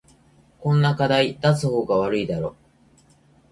[0.59, 2.55] こんな課題出す方が悪いだろ